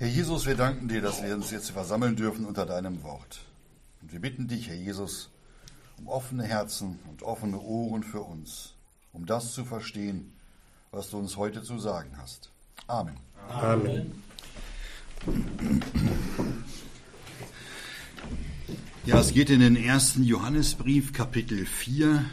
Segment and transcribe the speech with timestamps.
[0.00, 3.40] Herr Jesus, wir danken dir, dass wir uns jetzt versammeln dürfen unter deinem Wort.
[4.00, 5.28] Und wir bitten dich, Herr Jesus,
[5.98, 8.72] um offene Herzen und offene Ohren für uns,
[9.12, 10.32] um das zu verstehen,
[10.90, 12.50] was du uns heute zu sagen hast.
[12.86, 13.18] Amen.
[13.50, 14.22] Amen.
[19.04, 22.24] Ja, es geht in den ersten Johannesbrief, Kapitel 4.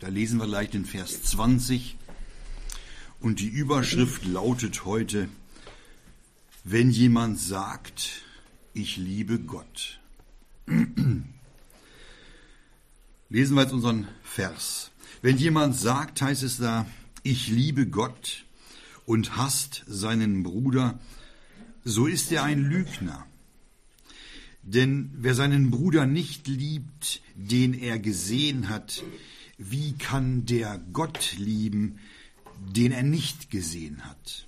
[0.00, 1.96] Da lesen wir gleich den Vers 20.
[3.20, 5.28] Und die Überschrift lautet heute,
[6.64, 8.22] wenn jemand sagt,
[8.72, 10.00] ich liebe Gott.
[13.28, 14.90] Lesen wir jetzt unseren Vers.
[15.22, 16.86] Wenn jemand sagt, heißt es da,
[17.22, 18.44] ich liebe Gott
[19.06, 20.98] und hasst seinen Bruder,
[21.84, 23.26] so ist er ein Lügner.
[24.62, 29.02] Denn wer seinen Bruder nicht liebt, den er gesehen hat,
[29.58, 31.98] wie kann der Gott lieben,
[32.76, 34.46] den er nicht gesehen hat?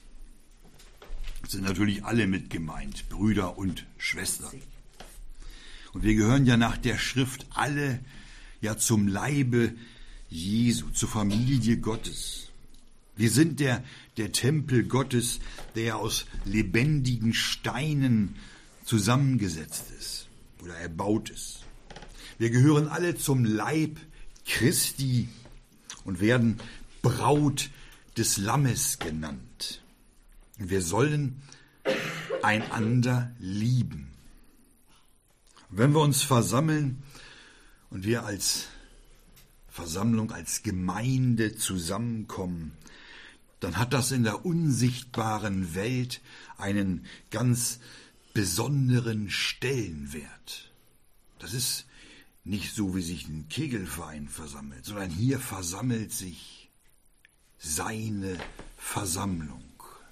[1.55, 4.61] Sind natürlich alle mit gemeint, Brüder und Schwestern.
[5.93, 8.01] Und wir gehören ja nach der Schrift alle
[8.61, 9.73] ja zum Leibe
[10.29, 12.49] Jesu, zur Familie Gottes.
[13.15, 13.85] Wir sind der,
[14.17, 15.39] der Tempel Gottes,
[15.77, 18.35] der aus lebendigen Steinen
[18.85, 20.27] zusammengesetzt ist
[20.61, 21.61] oder erbaut ist.
[22.37, 24.01] Wir gehören alle zum Leib
[24.45, 25.29] Christi
[26.05, 26.59] und werden
[27.01, 27.71] Braut
[28.17, 29.44] des Lammes genannt.
[30.59, 31.43] Wir sollen
[32.43, 34.11] einander lieben.
[35.69, 37.03] Wenn wir uns versammeln
[37.91, 38.69] und wir als
[39.69, 42.73] Versammlung, als Gemeinde zusammenkommen,
[43.59, 46.21] dann hat das in der unsichtbaren Welt
[46.59, 47.81] einen ganz
[48.35, 50.71] besonderen Stellenwert.
[51.39, 51.87] Das ist
[52.45, 56.71] nicht so, wie sich ein Kegelverein versammelt, sondern hier versammelt sich
[57.59, 58.37] seine
[58.77, 59.65] Versammlung,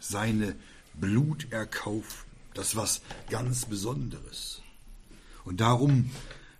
[0.02, 0.56] seine
[0.94, 4.60] Bluterkauften, das was ganz Besonderes.
[5.44, 6.10] Und darum,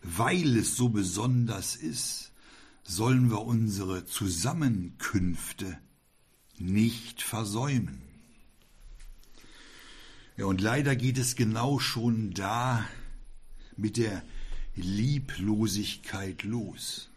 [0.03, 2.33] weil es so besonders ist,
[2.85, 5.79] sollen wir unsere Zusammenkünfte
[6.59, 8.03] nicht versäumen.
[10.37, 12.87] Ja, und leider geht es genau schon da
[13.77, 14.23] mit der
[14.75, 17.11] Lieblosigkeit los.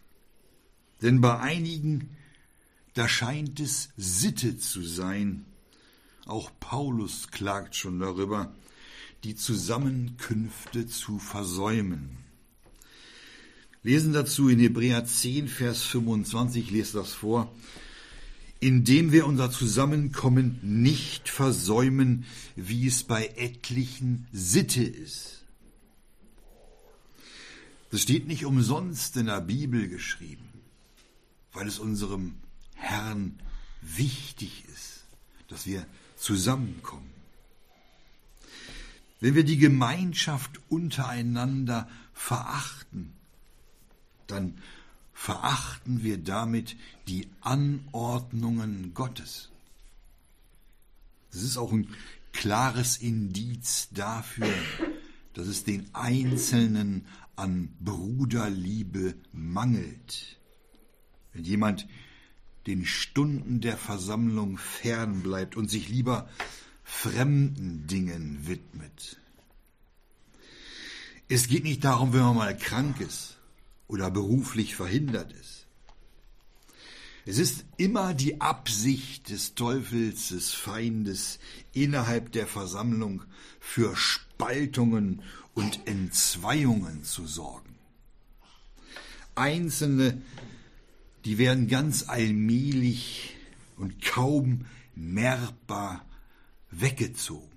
[1.02, 2.10] Denn bei einigen,
[2.94, 5.44] da scheint es Sitte zu sein,
[6.26, 8.52] auch Paulus klagt schon darüber,
[9.24, 12.18] die Zusammenkünfte zu versäumen.
[13.82, 17.50] Lesen dazu in Hebräer 10, Vers 25, ich lese das vor
[18.60, 25.44] indem wir unser Zusammenkommen nicht versäumen, wie es bei etlichen Sitte ist.
[27.90, 30.48] Das steht nicht umsonst in der Bibel geschrieben,
[31.52, 32.36] weil es unserem
[32.74, 33.38] Herrn
[33.82, 35.04] wichtig ist,
[35.48, 37.10] dass wir zusammenkommen.
[39.20, 43.12] Wenn wir die Gemeinschaft untereinander verachten,
[44.26, 44.58] dann
[45.14, 46.76] verachten wir damit
[47.08, 49.50] die Anordnungen Gottes.
[51.32, 51.88] Das ist auch ein
[52.32, 54.52] klares Indiz dafür,
[55.32, 60.38] dass es den Einzelnen an Bruderliebe mangelt.
[61.32, 61.86] Wenn jemand
[62.66, 66.28] den Stunden der Versammlung fernbleibt und sich lieber
[66.84, 69.18] fremden Dingen widmet.
[71.28, 73.36] Es geht nicht darum, wenn man mal krank ist
[73.88, 75.66] oder beruflich verhindert ist.
[77.28, 81.40] Es ist immer die Absicht des Teufels, des Feindes
[81.72, 83.22] innerhalb der Versammlung
[83.58, 85.22] für Spaltungen
[85.54, 87.74] und Entzweiungen zu sorgen.
[89.34, 90.22] Einzelne,
[91.26, 93.34] die werden ganz allmählich
[93.76, 96.06] und kaum merkbar
[96.70, 97.50] weggezogen.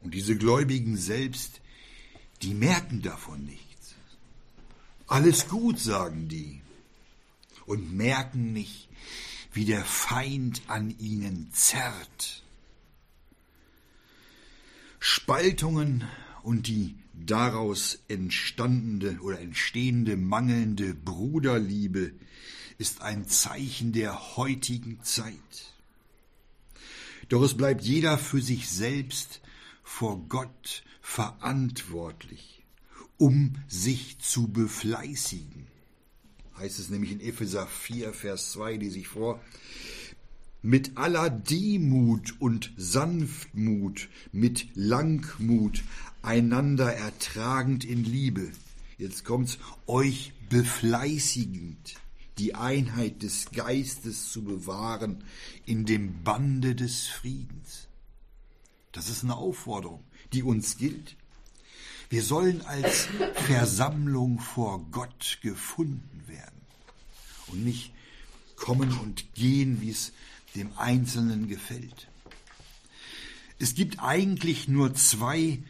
[0.00, 1.60] Und diese Gläubigen selbst,
[2.40, 3.68] die merken davon nicht.
[5.08, 6.62] Alles gut, sagen die,
[7.66, 8.88] und merken nicht,
[9.52, 12.42] wie der Feind an ihnen zerrt.
[14.98, 16.08] Spaltungen
[16.42, 16.94] und die
[17.26, 22.12] daraus entstandene oder entstehende mangelnde Bruderliebe
[22.78, 25.74] ist ein Zeichen der heutigen Zeit.
[27.28, 29.40] Doch es bleibt jeder für sich selbst
[29.82, 32.60] vor Gott verantwortlich
[33.20, 35.66] um sich zu befleißigen.
[36.56, 39.42] Heißt es nämlich in Epheser 4, Vers 2, die sich vor,
[40.62, 45.84] mit aller Demut und Sanftmut, mit Langmut,
[46.22, 48.50] einander ertragend in Liebe.
[48.98, 51.94] Jetzt kommt's, euch befleißigend,
[52.38, 55.24] die Einheit des Geistes zu bewahren
[55.66, 57.88] in dem Bande des Friedens.
[58.92, 60.02] Das ist eine Aufforderung,
[60.32, 61.16] die uns gilt.
[62.08, 63.08] Wir sollen als
[63.46, 66.60] Versammlung vor Gott gefunden werden
[67.46, 67.92] und nicht
[68.56, 70.12] kommen und gehen, wie es
[70.54, 72.08] dem Einzelnen gefällt.
[73.58, 75.62] Es gibt eigentlich nur zwei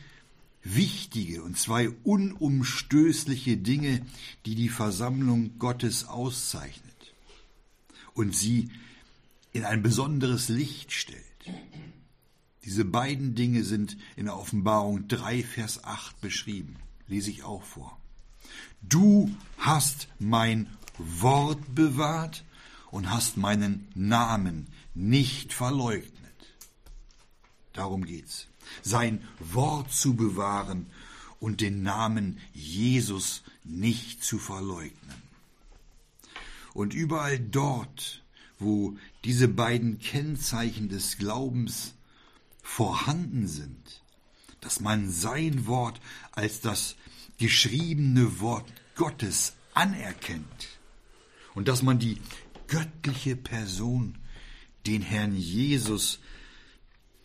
[0.63, 4.05] wichtige und zwei unumstößliche Dinge,
[4.47, 7.15] die die Versammlung Gottes auszeichnet
[8.15, 8.71] und sie
[9.53, 11.25] in ein besonderes Licht stellt.
[12.65, 16.77] Diese beiden Dinge sind in der Offenbarung 3, Vers 8 beschrieben.
[17.09, 17.99] Lese ich auch vor.
[18.83, 20.69] Du hast mein
[20.99, 22.45] Wort bewahrt
[22.91, 26.11] und hast meinen Namen nicht verleugnet.
[27.73, 28.50] Darum geht's.
[28.83, 30.87] Sein Wort zu bewahren
[31.39, 35.21] und den Namen Jesus nicht zu verleugnen.
[36.75, 38.23] Und überall dort,
[38.59, 41.95] wo diese beiden Kennzeichen des Glaubens
[42.63, 44.03] vorhanden sind,
[44.61, 46.01] dass man sein Wort
[46.33, 46.95] als das
[47.39, 50.69] geschriebene Wort Gottes anerkennt
[51.55, 52.19] und dass man die
[52.69, 54.17] göttliche Person,
[54.87, 56.21] den Herrn Jesus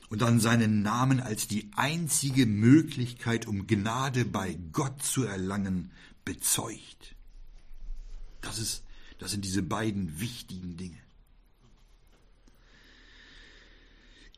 [0.09, 5.91] und dann seinen Namen als die einzige Möglichkeit, um Gnade bei Gott zu erlangen,
[6.23, 7.15] bezeugt.
[8.41, 8.83] Das ist,
[9.19, 10.97] das sind diese beiden wichtigen Dinge.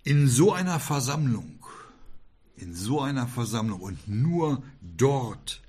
[0.04, 1.66] In so einer Versammlung,
[2.56, 5.62] in so einer Versammlung und nur dort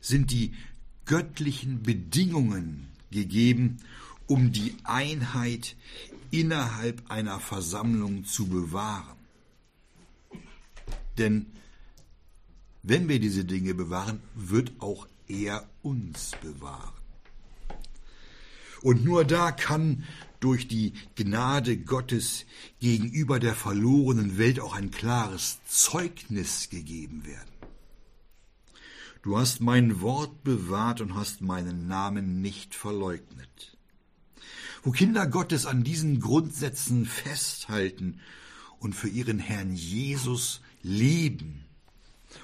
[0.00, 0.54] sind die
[1.06, 3.78] göttlichen Bedingungen gegeben,
[4.26, 5.76] um die Einheit
[6.32, 9.18] innerhalb einer Versammlung zu bewahren.
[11.18, 11.46] Denn
[12.82, 16.94] wenn wir diese Dinge bewahren, wird auch er uns bewahren.
[18.80, 20.04] Und nur da kann
[20.40, 22.46] durch die Gnade Gottes
[22.80, 27.48] gegenüber der verlorenen Welt auch ein klares Zeugnis gegeben werden.
[29.22, 33.71] Du hast mein Wort bewahrt und hast meinen Namen nicht verleugnet.
[34.82, 38.20] Wo Kinder Gottes an diesen Grundsätzen festhalten
[38.78, 41.64] und für ihren Herrn Jesus leben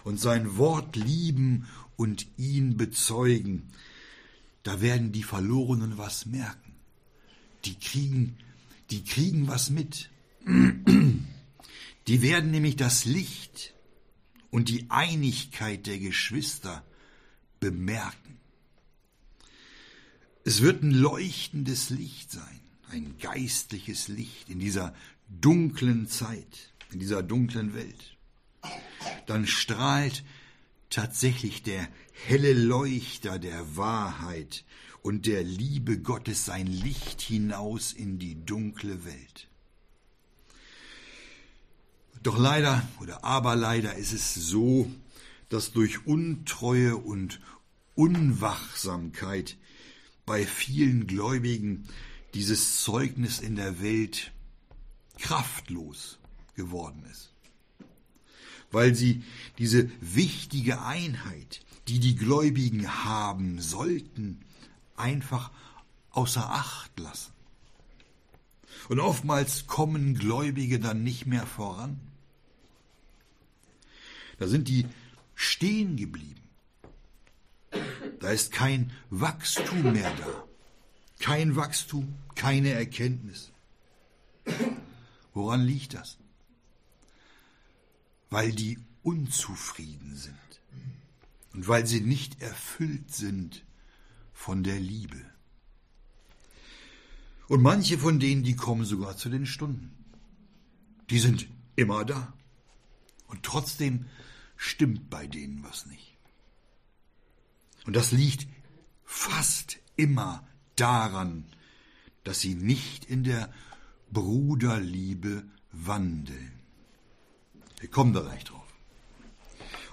[0.05, 3.71] und sein Wort lieben und ihn bezeugen,
[4.63, 6.69] da werden die Verlorenen was merken
[7.65, 8.37] die kriegen,
[8.91, 10.11] die kriegen was mit.
[12.07, 13.75] Die werden nämlich das Licht
[14.51, 16.83] und die Einigkeit der Geschwister
[17.61, 18.38] bemerken.
[20.49, 22.61] Es wird ein leuchtendes Licht sein,
[22.91, 24.95] ein geistliches Licht in dieser
[25.29, 28.17] dunklen Zeit, in dieser dunklen Welt.
[29.27, 30.25] Dann strahlt
[30.89, 34.65] tatsächlich der helle Leuchter der Wahrheit
[35.03, 39.49] und der Liebe Gottes sein Licht hinaus in die dunkle Welt.
[42.23, 44.91] Doch leider oder aber leider ist es so,
[45.51, 47.39] dass durch Untreue und
[47.95, 49.59] Unwachsamkeit
[50.29, 51.89] bei vielen Gläubigen
[52.35, 54.31] dieses Zeugnis in der Welt
[55.19, 56.19] kraftlos
[56.55, 57.33] geworden ist.
[58.71, 59.25] Weil sie
[59.57, 64.45] diese wichtige Einheit, die die Gläubigen haben sollten,
[64.97, 65.51] einfach
[66.11, 67.33] außer Acht lassen.
[68.91, 71.99] Und oftmals kommen Gläubige dann nicht mehr voran.
[74.39, 74.87] Da sind die
[75.35, 76.38] stehen geblieben.
[78.21, 80.45] Da ist kein Wachstum mehr da.
[81.21, 83.53] Kein Wachstum, keine Erkenntnis.
[85.35, 86.19] Woran liegt das?
[88.31, 90.35] Weil die unzufrieden sind
[91.53, 93.65] und weil sie nicht erfüllt sind
[94.33, 95.19] von der Liebe.
[97.49, 99.93] Und manche von denen, die kommen sogar zu den Stunden.
[101.09, 102.35] Die sind immer da.
[103.29, 104.07] Und trotzdem
[104.57, 106.18] stimmt bei denen was nicht.
[107.87, 108.47] Und das liegt
[109.05, 111.47] fast immer daran,
[112.25, 113.53] dass sie nicht in der
[114.11, 116.61] Bruderliebe wandeln.
[117.81, 118.67] Wir kommen da gleich drauf.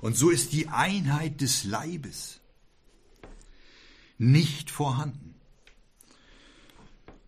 [0.01, 2.39] Und so ist die Einheit des Leibes
[4.17, 5.35] nicht vorhanden.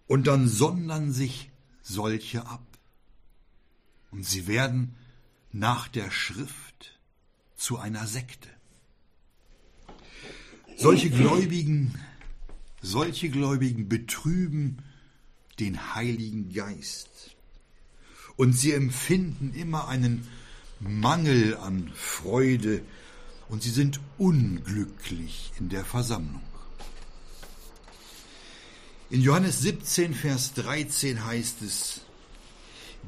[0.08, 2.66] Und dann sondern sich solche ab.
[4.12, 4.96] Und sie werden
[5.52, 7.00] nach der Schrift
[7.56, 8.50] zu einer Sekte.
[10.80, 11.96] Solche Gläubigen,
[12.84, 14.78] solche Gläubigen betrüben
[15.60, 17.36] den Heiligen Geist.
[18.36, 20.28] Und sie empfinden immer einen
[20.80, 22.84] Mangel an Freude
[23.50, 26.44] und sie sind unglücklich in der Versammlung.
[29.10, 32.02] In Johannes 17, Vers 13 heißt es,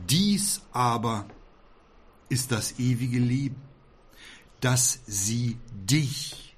[0.08, 1.28] dies aber
[2.30, 3.62] ist das ewige Leben,
[4.60, 6.49] dass sie dich,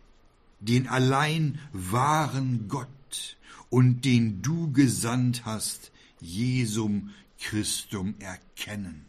[0.62, 3.38] den allein wahren Gott
[3.70, 9.06] und den du gesandt hast, Jesum Christum erkennen.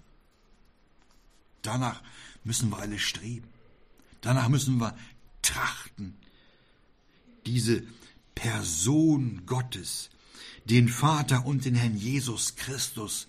[1.61, 2.03] Danach
[2.43, 3.49] müssen wir alle streben.
[4.23, 4.97] Danach müssen wir
[5.43, 6.17] trachten.
[7.47, 7.83] Diese
[8.35, 10.11] Person Gottes,
[10.65, 13.29] den Vater und den Herrn Jesus Christus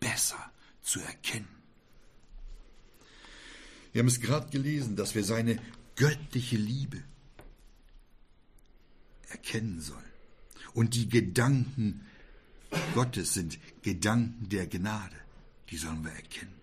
[0.00, 0.50] besser
[0.82, 1.48] zu erkennen.
[3.92, 5.60] Wir haben es gerade gelesen, dass wir seine
[5.96, 7.02] göttliche Liebe
[9.30, 10.04] erkennen sollen.
[10.74, 12.06] Und die Gedanken
[12.94, 15.16] Gottes sind Gedanken der Gnade,
[15.70, 16.54] die sollen wir erkennen.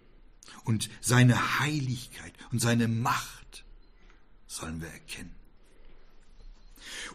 [0.64, 3.66] Und seine Heiligkeit und seine Macht
[4.48, 5.34] sollen wir erkennen.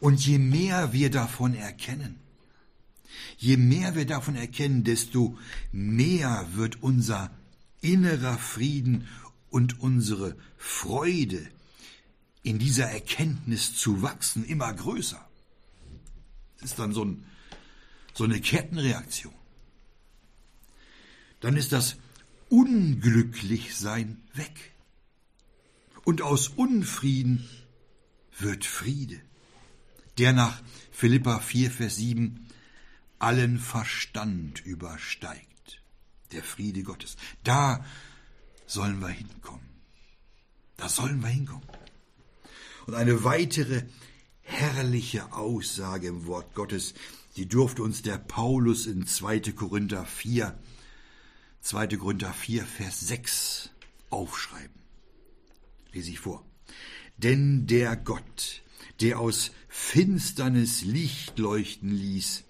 [0.01, 2.19] Und je mehr wir davon erkennen,
[3.39, 5.39] je mehr wir davon erkennen, desto
[5.73, 7.31] mehr wird unser
[7.81, 9.07] innerer Frieden
[9.49, 11.47] und unsere Freude
[12.43, 15.30] in dieser Erkenntnis zu wachsen immer größer.
[16.63, 17.25] Ist dann so, ein,
[18.15, 19.35] so eine Kettenreaktion.
[21.41, 21.97] Dann ist das
[22.49, 24.75] Unglücklichsein weg.
[26.05, 27.49] Und aus Unfrieden
[28.39, 29.21] wird Friede,
[30.19, 32.47] der nach Philippa 4, Vers 7
[33.19, 35.83] allen Verstand übersteigt.
[36.33, 37.17] Der Friede Gottes.
[37.45, 37.85] Da
[38.67, 39.69] sollen wir hinkommen.
[40.77, 41.69] Da sollen wir hinkommen.
[42.87, 43.83] Und eine weitere
[44.51, 46.95] herrliche Aussage im Wort Gottes,
[47.37, 49.53] die durfte uns der Paulus in 2.
[49.53, 50.59] Korinther 4,
[51.61, 51.87] 2.
[51.97, 53.71] Korinther 4, Vers 6
[54.11, 54.83] aufschreiben.
[55.93, 56.45] Lese ich vor.
[57.17, 58.63] Denn der Gott,
[59.01, 62.45] der aus Finsternis Licht leuchten ließ,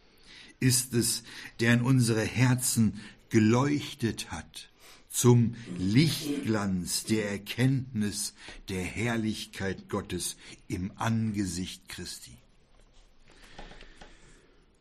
[0.58, 1.22] ist es,
[1.60, 4.69] der in unsere Herzen geleuchtet hat
[5.10, 8.34] zum Lichtglanz der Erkenntnis
[8.68, 10.36] der Herrlichkeit Gottes
[10.68, 12.38] im Angesicht Christi.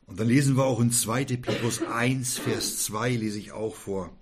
[0.05, 1.25] Und dann lesen wir auch in 2.
[1.25, 4.15] Petrus 1, Vers 2, lese ich auch vor.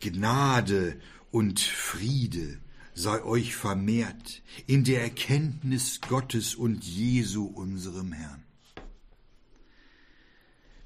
[0.00, 0.98] Gnade
[1.30, 2.58] und Friede
[2.94, 8.42] sei euch vermehrt in der Erkenntnis Gottes und Jesu unserem Herrn.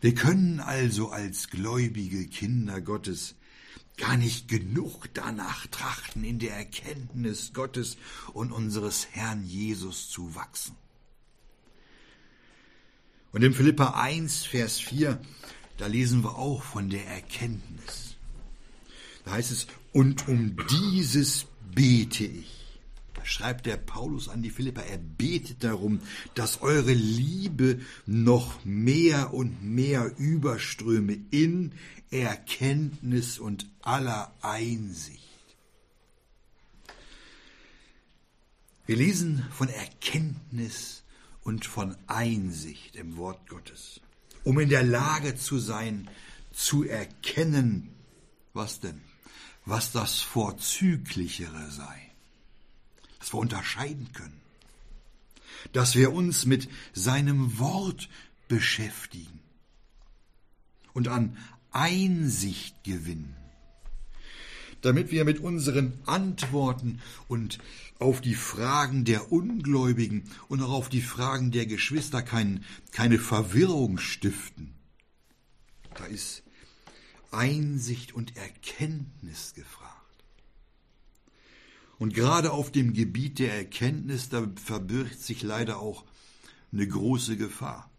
[0.00, 3.36] Wir können also als gläubige Kinder Gottes
[4.00, 7.98] gar nicht genug danach trachten, in der Erkenntnis Gottes
[8.32, 10.74] und unseres Herrn Jesus zu wachsen.
[13.32, 15.20] Und in Philippa 1, Vers 4,
[15.76, 18.16] da lesen wir auch von der Erkenntnis.
[19.24, 22.60] Da heißt es, und um dieses bete ich
[23.24, 26.00] schreibt der Paulus an die Philipper, er betet darum,
[26.34, 31.72] dass eure Liebe noch mehr und mehr überströme in
[32.10, 35.20] Erkenntnis und aller Einsicht.
[38.86, 41.04] Wir lesen von Erkenntnis
[41.42, 44.00] und von Einsicht im Wort Gottes,
[44.42, 46.10] um in der Lage zu sein,
[46.52, 47.94] zu erkennen,
[48.52, 49.00] was denn,
[49.64, 52.10] was das Vorzüglichere sei
[53.20, 54.40] dass wir unterscheiden können,
[55.72, 58.08] dass wir uns mit seinem Wort
[58.48, 59.40] beschäftigen
[60.94, 61.36] und an
[61.72, 63.36] Einsicht gewinnen,
[64.80, 67.58] damit wir mit unseren Antworten und
[67.98, 73.98] auf die Fragen der Ungläubigen und auch auf die Fragen der Geschwister kein, keine Verwirrung
[73.98, 74.74] stiften.
[75.94, 76.42] Da ist
[77.30, 79.90] Einsicht und Erkenntnis gefragt.
[81.98, 86.06] Und gerade auf dem Gebiet der Erkenntnis, da verbirgt sich leider auch
[86.72, 87.89] eine große Gefahr.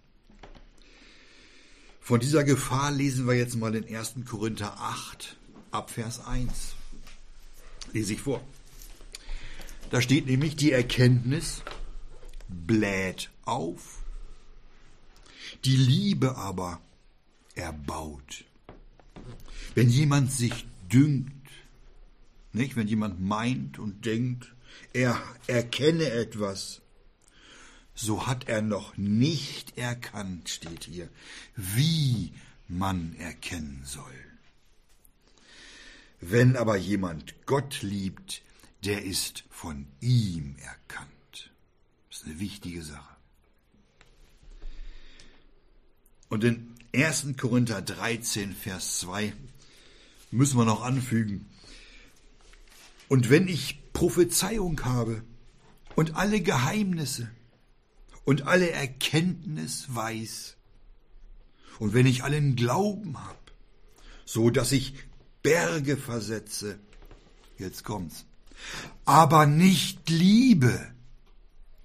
[2.02, 4.16] Von dieser Gefahr lesen wir jetzt mal in 1.
[4.28, 5.38] Korinther 8
[5.70, 6.74] ab Vers 1.
[7.94, 8.44] Lese ich vor.
[9.92, 11.62] Da steht nämlich, die Erkenntnis
[12.48, 14.00] bläht auf,
[15.64, 16.82] die Liebe aber
[17.54, 18.46] erbaut.
[19.76, 21.32] Wenn jemand sich düngt,
[22.52, 22.76] nicht?
[22.76, 24.54] Wenn jemand meint und denkt,
[24.92, 26.81] er erkenne etwas,
[28.02, 31.10] so hat er noch nicht erkannt, steht hier,
[31.56, 32.34] wie
[32.68, 34.14] man erkennen soll.
[36.20, 38.42] Wenn aber jemand Gott liebt,
[38.84, 41.52] der ist von ihm erkannt.
[42.10, 43.16] Das ist eine wichtige Sache.
[46.30, 47.28] Und in 1.
[47.38, 49.34] Korinther 13, Vers 2
[50.32, 51.48] müssen wir noch anfügen,
[53.10, 55.22] und wenn ich Prophezeiung habe
[55.98, 57.30] und alle Geheimnisse
[58.26, 60.56] und alle Erkenntnis weiß,
[61.80, 63.38] und wenn ich allen Glauben habe,
[64.26, 64.94] so dass ich
[65.42, 66.80] Berge versetze,
[67.58, 68.26] jetzt kommt's,
[69.06, 70.94] aber nicht liebe,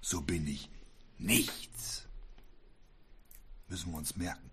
[0.01, 0.69] so bin ich
[1.17, 2.03] nichts.
[3.69, 4.49] Müssen wir uns merken.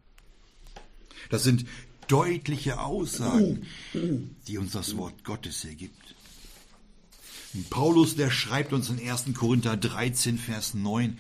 [1.31, 1.67] Das sind
[2.09, 3.67] deutliche Aussagen,
[4.47, 6.15] die uns das Wort Gottes hier gibt.
[7.71, 9.27] Paulus, der schreibt uns in 1.
[9.35, 11.19] Korinther 13, Vers 9,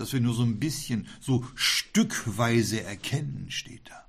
[0.00, 4.06] dass wir nur so ein bisschen, so stückweise erkennen, steht da.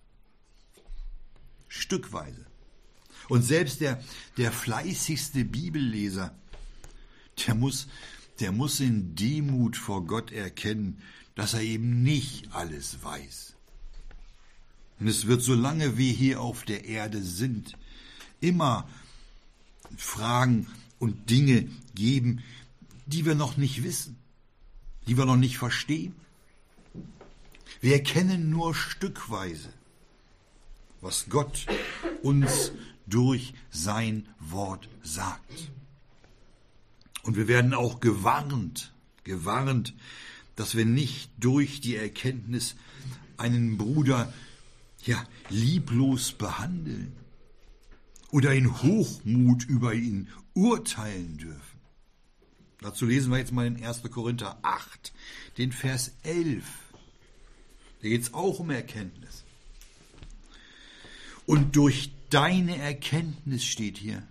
[1.68, 2.46] Stückweise.
[3.28, 4.02] Und selbst der,
[4.38, 6.34] der fleißigste Bibelleser,
[7.46, 7.90] der muss,
[8.40, 11.02] der muss in Demut vor Gott erkennen,
[11.36, 13.56] dass er eben nicht alles weiß.
[15.02, 17.78] Und es wird, solange wir hier auf der Erde sind,
[18.40, 18.88] immer
[19.98, 20.68] Fragen
[21.00, 22.44] und Dinge geben,
[23.08, 24.21] die wir noch nicht wissen,
[25.08, 26.16] die wir noch nicht verstehen.
[27.80, 29.70] Wir erkennen nur stückweise,
[31.02, 31.66] was Gott
[32.22, 32.72] uns
[33.08, 35.72] durch sein Wort sagt.
[37.24, 38.94] Und wir werden auch gewarnt,
[39.24, 39.94] gewarnt,
[40.56, 42.76] dass wir nicht durch die Erkenntnis
[43.38, 44.32] einen Bruder
[45.04, 47.14] ja lieblos behandeln
[48.30, 51.71] oder in Hochmut über ihn urteilen dürfen.
[52.82, 54.02] Dazu lesen wir jetzt mal in 1.
[54.12, 55.14] Korinther 8,
[55.60, 56.66] den Vers 11.
[58.02, 59.44] Da geht es auch um Erkenntnis.
[61.46, 64.24] Und durch deine Erkenntnis steht hier,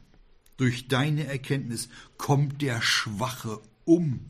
[0.57, 4.29] durch deine Erkenntnis kommt der Schwache um.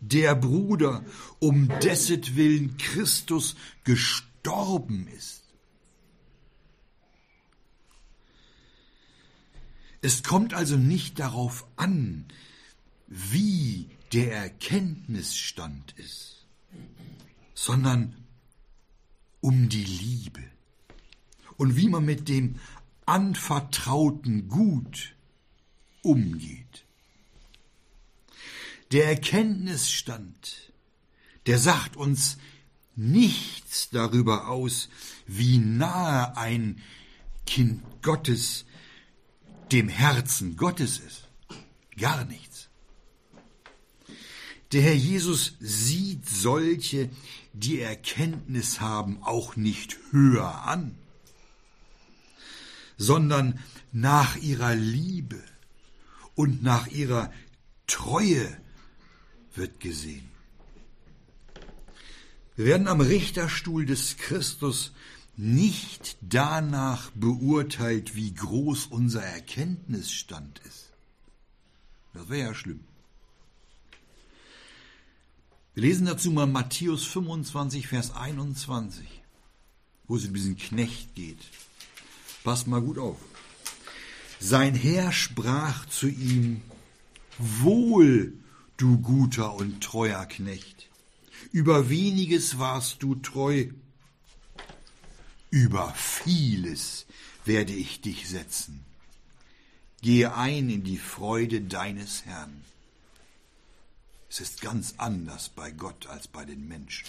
[0.00, 1.04] Der Bruder,
[1.40, 5.43] um dessetwillen Christus gestorben ist.
[10.04, 12.26] Es kommt also nicht darauf an,
[13.06, 16.44] wie der Erkenntnisstand ist,
[17.54, 18.14] sondern
[19.40, 20.42] um die Liebe
[21.56, 22.56] und wie man mit dem
[23.06, 25.16] anvertrauten Gut
[26.02, 26.84] umgeht.
[28.92, 30.74] Der Erkenntnisstand,
[31.46, 32.36] der sagt uns
[32.94, 34.90] nichts darüber aus,
[35.26, 36.82] wie nahe ein
[37.46, 38.66] Kind Gottes
[39.72, 41.28] dem Herzen Gottes ist.
[41.98, 42.68] Gar nichts.
[44.72, 47.08] Der Herr Jesus sieht solche,
[47.52, 50.96] die Erkenntnis haben, auch nicht höher an,
[52.96, 53.60] sondern
[53.92, 55.40] nach ihrer Liebe
[56.34, 57.32] und nach ihrer
[57.86, 58.56] Treue
[59.54, 60.28] wird gesehen.
[62.56, 64.92] Wir werden am Richterstuhl des Christus
[65.36, 70.90] nicht danach beurteilt, wie groß unser Erkenntnisstand ist.
[72.12, 72.80] Das wäre ja schlimm.
[75.74, 79.06] Wir lesen dazu mal Matthäus 25, Vers 21,
[80.06, 81.40] wo es um diesen Knecht geht.
[82.44, 83.16] Passt mal gut auf.
[84.38, 86.60] Sein Herr sprach zu ihm,
[87.38, 88.34] Wohl,
[88.76, 90.88] du guter und treuer Knecht,
[91.50, 93.66] über weniges warst du treu,
[95.54, 97.06] über vieles
[97.44, 98.84] werde ich dich setzen.
[100.02, 102.64] Gehe ein in die Freude deines Herrn.
[104.28, 107.06] Es ist ganz anders bei Gott als bei den Menschen.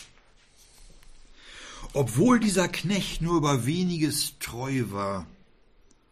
[1.94, 5.26] Obwohl dieser Knecht nur über weniges treu war,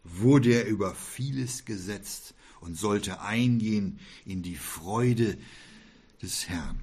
[0.02, 5.38] wurde er über vieles gesetzt und sollte eingehen in die Freude
[6.20, 6.80] des Herrn.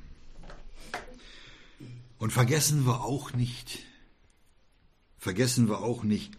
[2.20, 3.80] Und vergessen wir auch nicht,
[5.21, 6.34] vergessen wir auch nicht,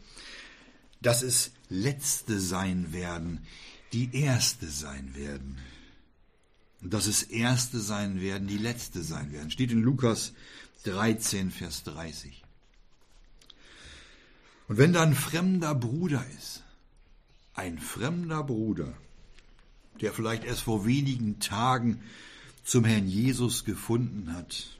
[1.00, 3.46] dass es Letzte sein werden,
[3.92, 5.58] die Erste sein werden.
[6.80, 9.52] Dass es Erste sein werden, die Letzte sein werden.
[9.52, 10.32] Steht in Lukas
[10.82, 12.42] 13, Vers 30.
[14.66, 16.64] Und wenn da ein fremder Bruder ist,
[17.54, 18.92] ein fremder Bruder,
[20.00, 22.02] der vielleicht erst vor wenigen Tagen
[22.64, 24.78] zum Herrn Jesus gefunden hat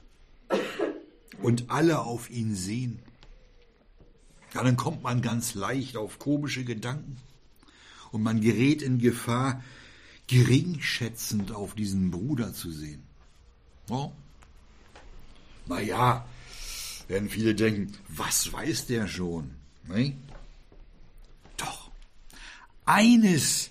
[1.41, 2.99] und alle auf ihn sehen,
[4.53, 7.17] ja, dann kommt man ganz leicht auf komische Gedanken
[8.11, 9.63] und man gerät in Gefahr,
[10.27, 13.03] geringschätzend auf diesen Bruder zu sehen.
[13.89, 14.11] Oh.
[15.65, 16.25] Naja,
[17.07, 19.51] werden viele denken, was weiß der schon?
[19.87, 20.15] Nee?
[21.57, 21.91] Doch,
[22.85, 23.69] eines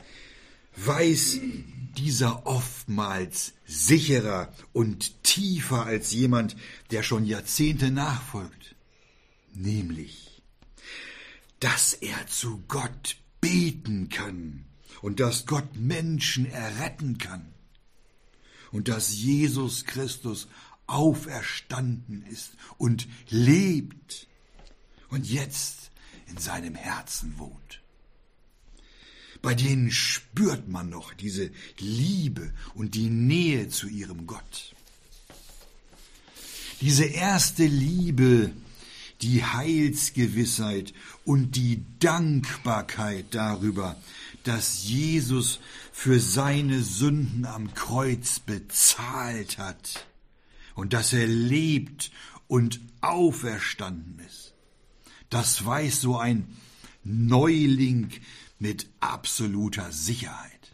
[0.77, 1.39] weiß
[1.97, 6.57] dieser oftmals sicherer und tiefer als jemand,
[6.91, 8.75] der schon Jahrzehnte nachfolgt,
[9.55, 10.32] nämlich
[11.63, 14.65] dass er zu Gott beten kann
[15.01, 17.55] und dass Gott Menschen erretten kann
[18.73, 20.49] und dass Jesus Christus
[20.89, 24.27] auferstanden ist und lebt
[25.09, 25.93] und jetzt
[26.27, 27.81] in seinem Herzen wohnt.
[29.41, 34.75] bei denen spürt man noch diese Liebe und die Nähe zu ihrem Gott.
[36.81, 38.53] Diese erste Liebe,
[39.23, 40.93] die Heilsgewissheit
[41.25, 43.97] und die Dankbarkeit darüber,
[44.45, 45.61] dass Jesus
[45.93, 50.07] für seine Sünden am Kreuz bezahlt hat
[50.75, 52.11] und dass er lebt
[52.49, 54.55] und auferstanden ist.
[55.31, 56.57] Das weiß so ein
[57.05, 58.11] Neuling
[58.59, 60.73] mit absoluter Sicherheit.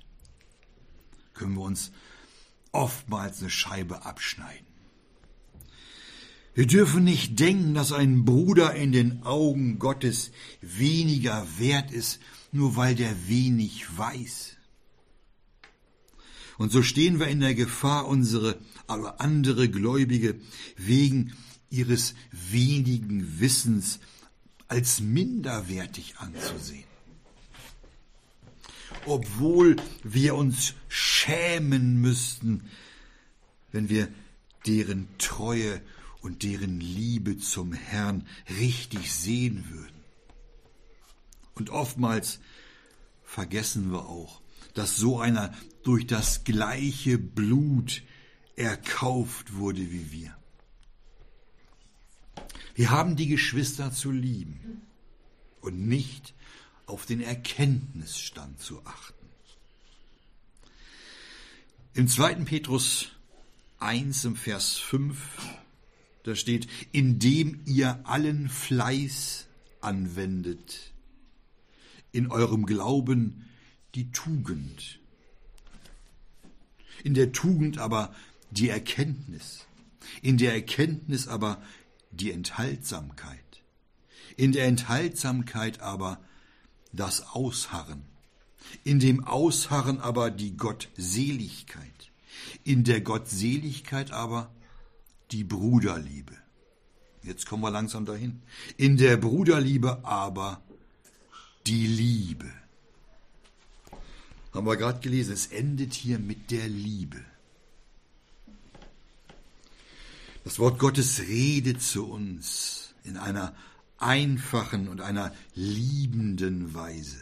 [1.35, 1.93] Können wir uns
[2.73, 4.68] oftmals eine Scheibe abschneiden.
[6.59, 12.19] Wir dürfen nicht denken, dass ein Bruder in den Augen Gottes weniger wert ist,
[12.51, 14.57] nur weil der wenig weiß.
[16.57, 20.35] Und so stehen wir in der Gefahr, unsere aber andere Gläubige
[20.77, 21.33] wegen
[21.71, 24.01] ihres wenigen Wissens
[24.67, 26.83] als minderwertig anzusehen.
[29.07, 32.65] Obwohl wir uns schämen müssten,
[33.71, 34.09] wenn wir
[34.67, 35.81] deren Treue
[36.29, 38.27] und deren Liebe zum Herrn
[38.59, 40.05] richtig sehen würden.
[41.55, 42.39] Und oftmals
[43.25, 44.43] vergessen wir auch,
[44.75, 48.03] dass so einer durch das gleiche Blut
[48.57, 50.37] erkauft wurde wie wir.
[52.75, 54.83] Wir haben die Geschwister zu lieben
[55.63, 56.35] und nicht
[56.85, 59.31] auf den Erkenntnisstand zu achten.
[61.95, 62.35] Im 2.
[62.45, 63.13] Petrus
[63.79, 65.17] 1 im Vers 5
[66.23, 69.47] da steht, indem ihr allen Fleiß
[69.81, 70.93] anwendet,
[72.13, 73.49] in eurem Glauben
[73.95, 75.01] die Tugend.
[77.05, 78.15] In der Tugend aber
[78.51, 79.67] die Erkenntnis.
[80.23, 81.63] In der Erkenntnis aber
[82.11, 83.63] die Enthaltsamkeit.
[84.37, 86.21] In der Enthaltsamkeit aber
[86.93, 88.03] das Ausharren.
[88.85, 92.11] In dem Ausharren aber die Gottseligkeit.
[92.65, 94.51] In der Gottseligkeit aber
[95.31, 96.37] die Bruderliebe.
[97.23, 98.43] Jetzt kommen wir langsam dahin.
[98.77, 100.63] In der Bruderliebe aber
[101.67, 102.51] die Liebe.
[104.53, 107.23] Haben wir gerade gelesen, es endet hier mit der Liebe.
[110.45, 113.55] Das Wort Gottes redet zu uns in einer
[113.99, 117.19] einfachen und einer liebenden Weise.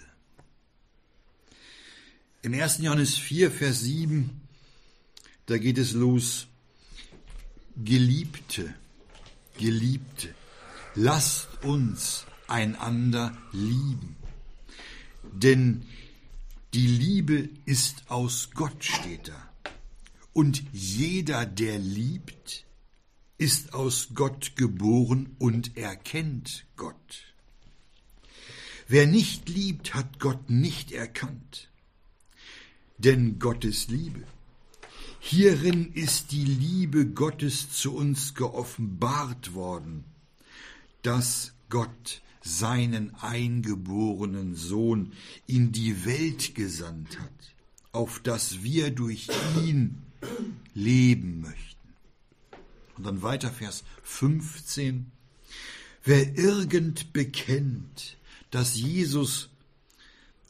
[2.42, 2.79] Im 1.
[2.79, 4.31] Johannes 4, Vers 7,
[5.47, 6.47] da geht es los,
[7.85, 8.75] Geliebte,
[9.59, 10.35] Geliebte,
[10.95, 14.17] lasst uns einander lieben.
[15.23, 15.83] Denn
[16.73, 19.53] die Liebe ist aus Gott, steht da.
[20.33, 22.65] Und jeder, der liebt,
[23.39, 27.35] ist aus Gott geboren und erkennt Gott.
[28.89, 31.71] Wer nicht liebt, hat Gott nicht erkannt.
[32.97, 34.23] Denn Gott ist Liebe.
[35.29, 40.05] Hierin ist die Liebe Gottes zu uns geoffenbart worden,
[41.03, 45.11] dass Gott seinen eingeborenen Sohn
[45.49, 47.55] in die Welt gesandt hat,
[47.91, 49.27] auf dass wir durch
[49.65, 50.01] ihn
[50.75, 51.89] leben möchten.
[52.97, 55.11] Und dann weiter Vers 15.
[56.05, 58.17] Wer irgend bekennt,
[58.53, 59.49] dass Jesus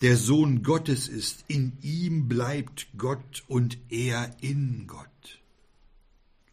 [0.03, 5.07] der Sohn Gottes ist, in ihm bleibt Gott und er in Gott.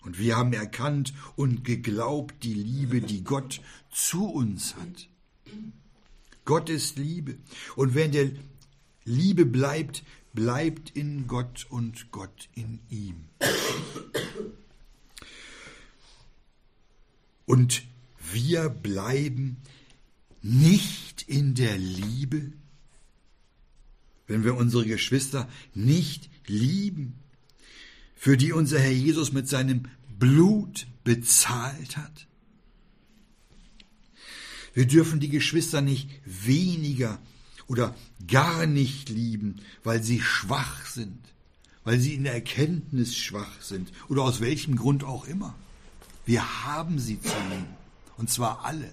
[0.01, 5.07] Und wir haben erkannt und geglaubt die Liebe, die Gott zu uns hat.
[6.45, 7.37] Gott ist Liebe.
[7.75, 8.31] Und wenn der
[9.05, 10.03] Liebe bleibt,
[10.33, 13.25] bleibt in Gott und Gott in ihm.
[17.45, 17.83] Und
[18.31, 19.57] wir bleiben
[20.41, 22.51] nicht in der Liebe,
[24.27, 27.15] wenn wir unsere Geschwister nicht lieben,
[28.15, 29.83] für die unser Herr Jesus mit seinem
[30.17, 32.27] Blut bezahlt hat?
[34.73, 37.19] Wir dürfen die Geschwister nicht weniger
[37.67, 37.95] oder
[38.27, 41.19] gar nicht lieben, weil sie schwach sind,
[41.83, 45.55] weil sie in der Erkenntnis schwach sind oder aus welchem Grund auch immer.
[46.25, 47.67] Wir haben sie zu lieben,
[48.17, 48.91] und zwar alle.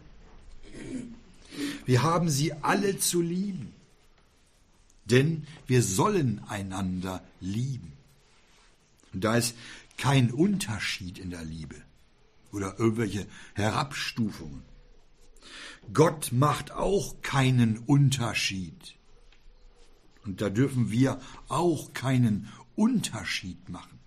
[1.87, 3.73] Wir haben sie alle zu lieben
[5.11, 7.93] denn wir sollen einander lieben.
[9.13, 9.57] Und da ist
[9.97, 11.77] kein Unterschied in der Liebe
[12.53, 14.63] oder irgendwelche Herabstufungen.
[15.93, 18.97] Gott macht auch keinen Unterschied.
[20.25, 23.99] Und da dürfen wir auch keinen Unterschied machen.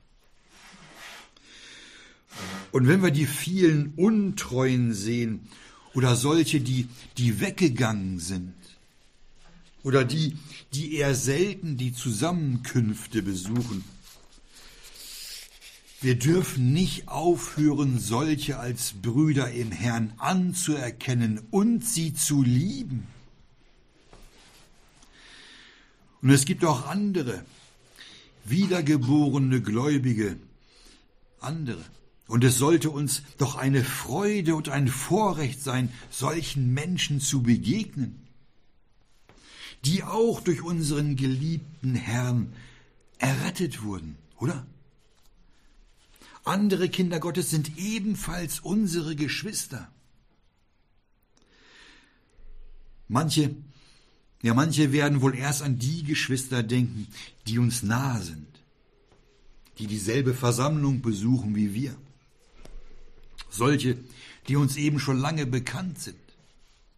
[2.72, 5.48] Und wenn wir die vielen Untreuen sehen
[5.94, 6.88] oder solche, die,
[7.18, 8.54] die weggegangen sind,
[9.84, 10.38] oder die,
[10.74, 13.84] die eher selten die Zusammenkünfte besuchen.
[16.02, 23.08] Wir dürfen nicht aufhören, solche als Brüder im Herrn anzuerkennen und sie zu lieben.
[26.22, 27.46] Und es gibt auch andere,
[28.46, 30.38] wiedergeborene Gläubige,
[31.40, 31.84] andere.
[32.28, 38.23] Und es sollte uns doch eine Freude und ein Vorrecht sein, solchen Menschen zu begegnen,
[39.86, 42.54] die auch durch unseren geliebten Herrn
[43.18, 44.66] errettet wurden, oder?
[46.46, 49.90] Andere Kinder Gottes sind ebenfalls unsere Geschwister.
[53.08, 53.56] Manche,
[54.42, 57.08] ja manche werden wohl erst an die Geschwister denken,
[57.48, 58.48] die uns nahe sind,
[59.78, 61.96] die dieselbe Versammlung besuchen wie wir
[63.54, 63.98] solche,
[64.48, 66.18] die uns eben schon lange bekannt sind.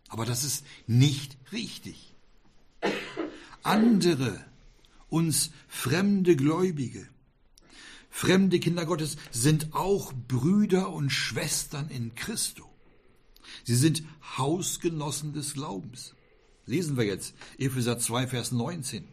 [0.07, 2.14] Aber das ist nicht richtig.
[3.63, 4.45] Andere,
[5.09, 7.07] uns fremde Gläubige,
[8.09, 12.63] fremde Kinder Gottes sind auch Brüder und Schwestern in Christo.
[13.63, 14.03] Sie sind
[14.37, 16.13] Hausgenossen des Glaubens.
[16.67, 19.07] Lesen wir jetzt Epheser 2, Vers 19.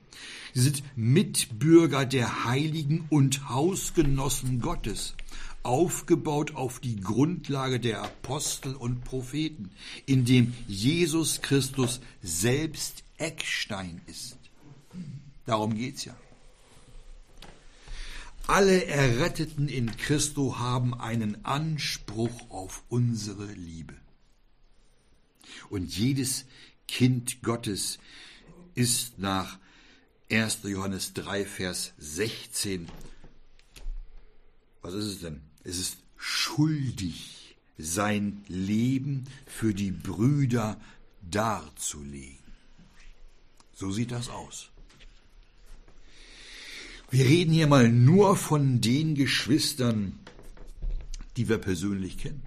[0.54, 5.14] Sie sind Mitbürger der Heiligen und Hausgenossen Gottes
[5.62, 9.70] aufgebaut auf die Grundlage der Apostel und Propheten,
[10.06, 14.36] in dem Jesus Christus selbst Eckstein ist.
[15.46, 16.16] Darum geht's ja.
[18.46, 23.94] Alle Erretteten in Christo haben einen Anspruch auf unsere Liebe.
[25.70, 26.44] Und jedes
[26.88, 27.98] Kind Gottes
[28.74, 29.58] ist nach
[30.30, 30.60] 1.
[30.64, 32.88] Johannes 3, Vers 16.
[34.80, 35.51] Was ist es denn?
[35.64, 40.80] Es ist schuldig, sein Leben für die Brüder
[41.22, 42.38] darzulegen.
[43.74, 44.70] So sieht das aus.
[47.10, 50.18] Wir reden hier mal nur von den Geschwistern,
[51.36, 52.42] die wir persönlich kennen.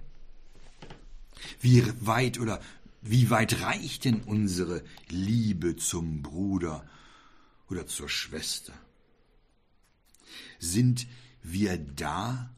[1.60, 2.60] Wie weit oder
[3.02, 6.84] wie weit reicht denn unsere Liebe zum Bruder
[7.70, 8.72] oder zur Schwester?
[10.58, 11.06] Sind
[11.42, 12.50] wir da,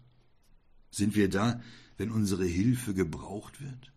[0.90, 1.60] sind wir da,
[1.96, 3.92] wenn unsere Hilfe gebraucht wird?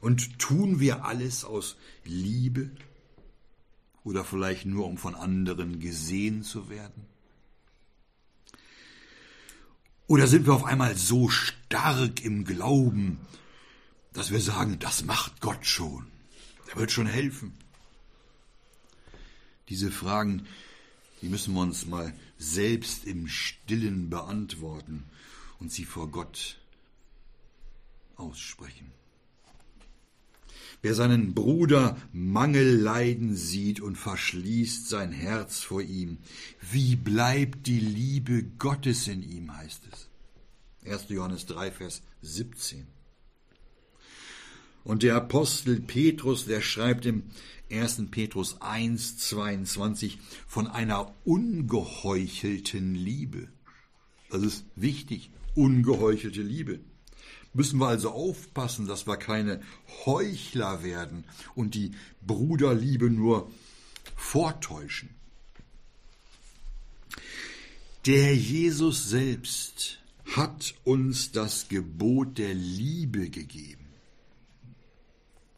[0.00, 2.70] Und tun wir alles aus Liebe
[4.04, 7.06] oder vielleicht nur um von anderen gesehen zu werden?
[10.08, 13.20] Oder sind wir auf einmal so stark im Glauben,
[14.12, 16.06] dass wir sagen, das macht Gott schon,
[16.68, 17.54] er wird schon helfen?
[19.68, 20.46] Diese Fragen,
[21.22, 25.04] die müssen wir uns mal selbst im stillen beantworten
[25.60, 26.58] und sie vor Gott
[28.16, 28.90] aussprechen.
[30.82, 36.18] Wer seinen Bruder Mangel leiden sieht und verschließt sein Herz vor ihm,
[36.72, 40.08] wie bleibt die Liebe Gottes in ihm, heißt es.
[40.84, 41.08] 1.
[41.10, 42.88] Johannes 3, Vers 17.
[44.82, 47.22] Und der Apostel Petrus, der schreibt im
[47.72, 48.10] 1.
[48.10, 53.48] Petrus 1, 22 von einer ungeheuchelten Liebe.
[54.30, 56.80] Das ist wichtig ungeheuchelte Liebe.
[57.54, 59.60] Müssen wir also aufpassen, dass wir keine
[60.06, 61.92] Heuchler werden und die
[62.26, 63.50] Bruderliebe nur
[64.16, 65.10] vortäuschen.
[68.06, 69.98] Der Jesus selbst
[70.34, 73.86] hat uns das Gebot der Liebe gegeben.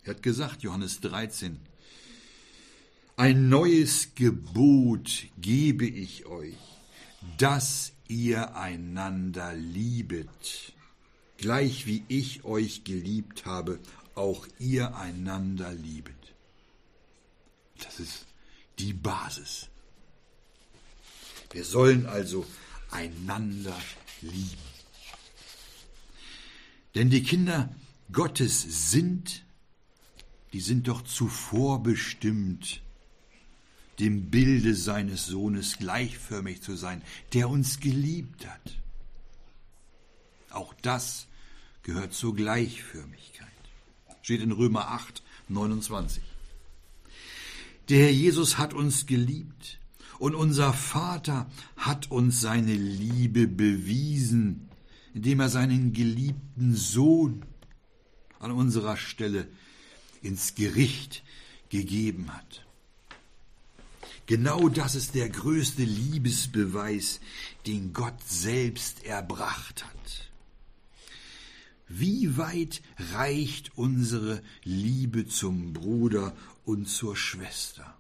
[0.03, 1.61] Er hat gesagt, Johannes 13,
[3.17, 6.57] ein neues Gebot gebe ich euch,
[7.39, 10.73] dass ihr einander liebet,
[11.37, 13.79] gleich wie ich euch geliebt habe,
[14.15, 16.15] auch ihr einander liebet.
[17.83, 18.27] Das ist
[18.79, 19.69] die Basis.
[21.53, 22.45] Wir sollen also
[22.91, 23.77] einander
[24.23, 24.75] lieben.
[26.95, 27.75] Denn die Kinder
[28.13, 29.45] Gottes sind,
[30.53, 32.83] die sind doch zuvor bestimmt,
[33.99, 37.03] dem Bilde seines Sohnes gleichförmig zu sein,
[37.33, 38.79] der uns geliebt hat.
[40.51, 41.27] Auch das
[41.83, 43.49] gehört zur Gleichförmigkeit.
[44.23, 46.23] Steht in Römer 8, 29.
[47.89, 49.79] Der Herr Jesus hat uns geliebt
[50.19, 54.69] und unser Vater hat uns seine Liebe bewiesen,
[55.13, 57.45] indem er seinen geliebten Sohn
[58.39, 59.47] an unserer Stelle
[60.23, 61.23] ins Gericht
[61.69, 62.65] gegeben hat.
[64.27, 67.21] Genau das ist der größte Liebesbeweis,
[67.67, 70.31] den Gott selbst erbracht hat.
[71.89, 72.81] Wie weit
[73.13, 76.35] reicht unsere Liebe zum Bruder
[76.65, 77.95] und zur Schwester,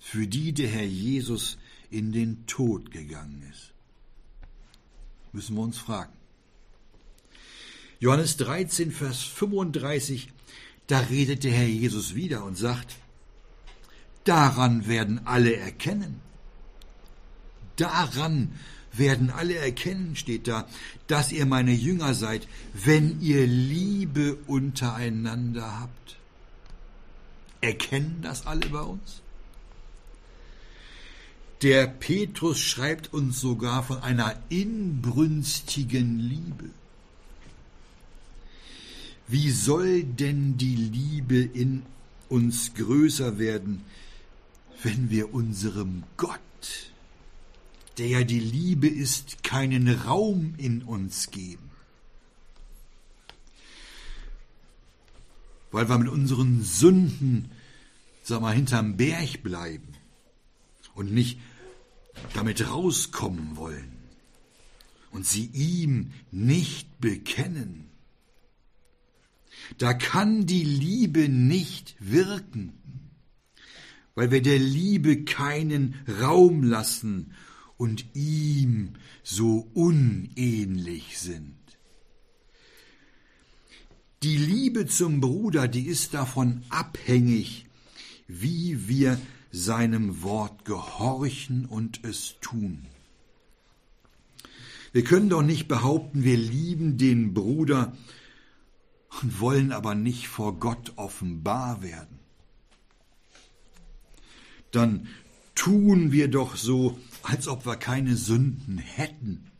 [0.00, 1.58] für die der Herr Jesus
[1.90, 3.72] in den Tod gegangen ist.
[5.32, 6.12] Müssen wir uns fragen.
[7.98, 10.28] Johannes 13, Vers 35,
[10.86, 12.96] da redet der Herr Jesus wieder und sagt,
[14.24, 16.20] daran werden alle erkennen.
[17.76, 18.52] Daran
[18.92, 20.66] werden alle erkennen, steht da,
[21.06, 26.16] dass ihr meine Jünger seid, wenn ihr Liebe untereinander habt.
[27.60, 29.22] Erkennen das alle bei uns?
[31.62, 36.70] Der Petrus schreibt uns sogar von einer inbrünstigen Liebe.
[39.28, 41.84] Wie soll denn die Liebe in
[42.28, 43.84] uns größer werden,
[44.82, 46.40] wenn wir unserem Gott,
[47.98, 51.70] der ja die Liebe ist, keinen Raum in uns geben?
[55.70, 57.50] Weil wir mit unseren Sünden,
[58.22, 59.88] sag mal, hinterm Berg bleiben
[60.94, 61.38] und nicht
[62.34, 63.92] damit rauskommen wollen
[65.12, 67.88] und sie ihm nicht bekennen.
[69.78, 72.72] Da kann die Liebe nicht wirken,
[74.14, 77.32] weil wir der Liebe keinen Raum lassen
[77.76, 81.56] und ihm so unähnlich sind.
[84.22, 87.66] Die Liebe zum Bruder, die ist davon abhängig,
[88.28, 89.18] wie wir
[89.50, 92.86] seinem Wort gehorchen und es tun.
[94.92, 97.96] Wir können doch nicht behaupten, wir lieben den Bruder
[99.22, 102.21] und wollen aber nicht vor Gott offenbar werden.
[104.72, 105.08] Dann
[105.54, 109.50] tun wir doch so, als ob wir keine Sünden hätten.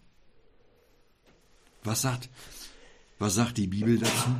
[1.84, 2.28] Was sagt,
[3.18, 4.36] was sagt die Bibel dazu?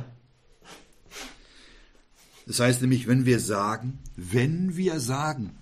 [2.45, 5.57] Das heißt nämlich, wenn wir sagen, wenn wir sagen,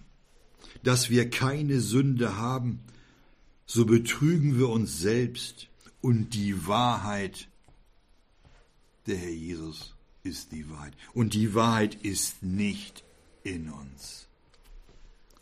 [0.83, 2.79] dass wir keine Sünde haben,
[3.65, 5.67] so betrügen wir uns selbst
[6.01, 7.47] und die Wahrheit,
[9.05, 10.93] der Herr Jesus ist die Wahrheit.
[11.13, 13.03] Und die Wahrheit ist nicht
[13.43, 14.27] in uns.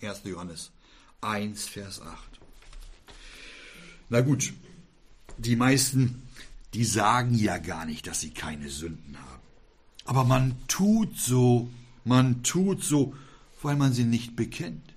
[0.01, 0.21] 1.
[0.23, 0.71] Johannes
[1.21, 2.39] 1, Vers 8.
[4.09, 4.53] Na gut,
[5.37, 6.23] die meisten,
[6.73, 9.41] die sagen ja gar nicht, dass sie keine Sünden haben.
[10.05, 11.69] Aber man tut so,
[12.03, 13.15] man tut so,
[13.61, 14.93] weil man sie nicht bekennt.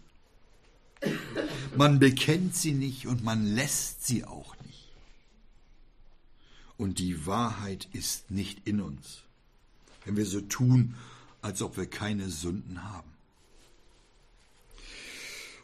[1.77, 4.91] Man bekennt sie nicht und man lässt sie auch nicht.
[6.77, 9.23] Und die Wahrheit ist nicht in uns,
[10.05, 10.95] wenn wir so tun,
[11.41, 13.12] als ob wir keine Sünden haben.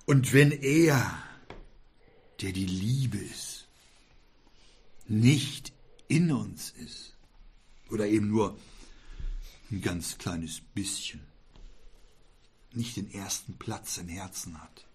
[0.08, 1.22] Und wenn er,
[2.40, 3.68] der die Liebe ist,
[5.06, 5.74] nicht
[6.08, 7.14] in uns ist,
[7.90, 8.58] oder eben nur
[9.70, 11.20] ein ganz kleines bisschen
[12.72, 14.86] nicht den ersten Platz im Herzen hat,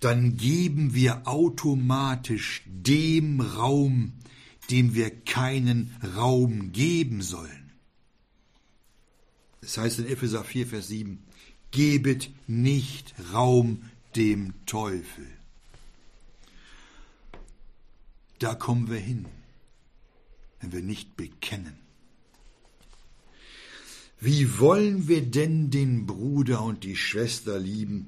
[0.00, 4.14] dann geben wir automatisch dem Raum,
[4.70, 7.70] dem wir keinen Raum geben sollen.
[9.60, 11.22] Das heißt in Epheser 4, Vers 7,
[11.76, 13.82] gebet nicht Raum
[14.16, 15.26] dem Teufel.
[18.38, 19.26] Da kommen wir hin
[20.60, 21.78] wenn wir nicht bekennen?
[24.18, 28.06] Wie wollen wir denn den Bruder und die Schwester lieben,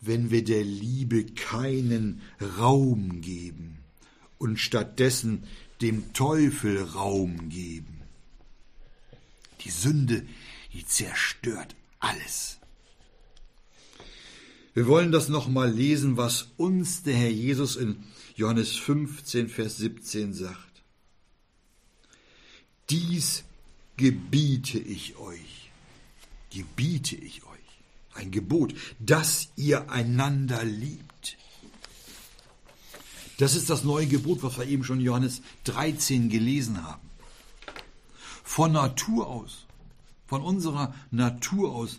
[0.00, 2.22] wenn wir der Liebe keinen
[2.58, 3.78] Raum geben
[4.38, 5.44] und stattdessen
[5.82, 8.00] dem Teufel Raum geben?
[9.64, 10.24] Die Sünde,
[10.72, 12.59] die zerstört alles.
[14.72, 18.04] Wir wollen das nochmal lesen, was uns der Herr Jesus in
[18.36, 20.82] Johannes 15, Vers 17 sagt.
[22.88, 23.44] Dies
[23.96, 25.70] gebiete ich euch,
[26.50, 27.58] gebiete ich euch,
[28.14, 31.36] ein Gebot, dass ihr einander liebt.
[33.38, 37.08] Das ist das neue Gebot, was wir eben schon in Johannes 13 gelesen haben.
[38.44, 39.66] Von Natur aus,
[40.26, 41.98] von unserer Natur aus,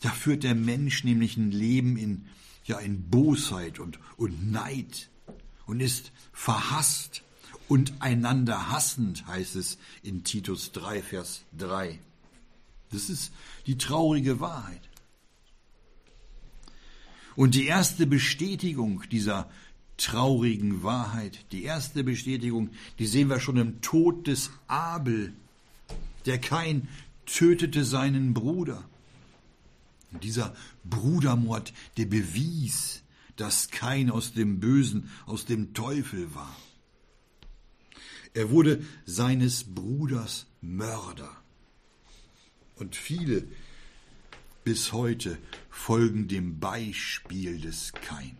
[0.00, 2.26] da führt der Mensch nämlich ein Leben in,
[2.64, 5.08] ja, in Bosheit und, und Neid
[5.66, 7.22] und ist verhasst
[7.68, 11.98] und einander hassend, heißt es in Titus 3, Vers 3.
[12.90, 13.32] Das ist
[13.66, 14.80] die traurige Wahrheit.
[17.34, 19.50] Und die erste Bestätigung dieser
[19.96, 25.32] traurigen Wahrheit, die erste Bestätigung, die sehen wir schon im Tod des Abel.
[26.26, 26.88] Der Kain
[27.26, 28.84] tötete seinen Bruder.
[30.12, 30.54] Und dieser
[30.84, 33.02] Brudermord, der bewies,
[33.36, 36.56] dass Kain aus dem Bösen, aus dem Teufel war.
[38.34, 41.34] Er wurde seines Bruders Mörder.
[42.76, 43.46] Und viele
[44.64, 45.38] bis heute
[45.70, 48.36] folgen dem Beispiel des Kain.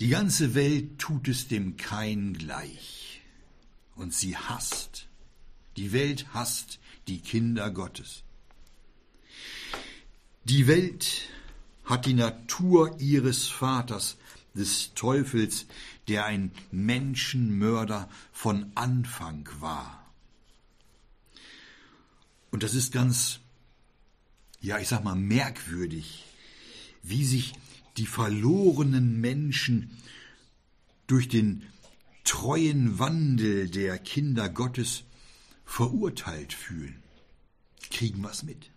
[0.00, 3.22] Die ganze Welt tut es dem Kain gleich.
[3.94, 5.06] Und sie hasst.
[5.76, 8.24] Die Welt hasst die Kinder Gottes.
[10.44, 11.28] Die Welt
[11.84, 14.16] hat die Natur ihres Vaters,
[14.54, 15.66] des Teufels,
[16.08, 20.10] der ein Menschenmörder von Anfang war.
[22.50, 23.40] Und das ist ganz,
[24.60, 26.24] ja, ich sag mal, merkwürdig,
[27.02, 27.54] wie sich
[27.96, 29.90] die verlorenen Menschen
[31.06, 31.62] durch den
[32.24, 35.04] treuen Wandel der Kinder Gottes
[35.64, 37.02] verurteilt fühlen.
[37.90, 38.70] kriegen was mit.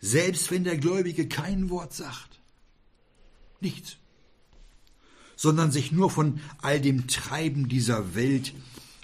[0.00, 2.40] Selbst wenn der Gläubige kein Wort sagt.
[3.60, 3.96] Nichts.
[5.36, 8.54] Sondern sich nur von all dem Treiben dieser Welt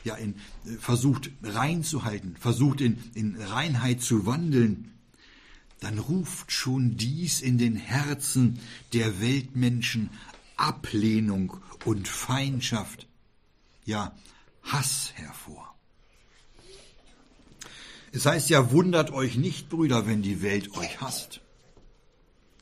[0.05, 4.93] ja, in, äh, versucht reinzuhalten, versucht in, in Reinheit zu wandeln,
[5.81, 8.59] dann ruft schon dies in den Herzen
[8.93, 10.11] der Weltmenschen
[10.57, 13.07] Ablehnung und Feindschaft,
[13.85, 14.17] ja
[14.63, 15.76] Hass hervor.
[18.17, 21.43] Es heißt ja, wundert euch nicht, Brüder, wenn die Welt euch hasst.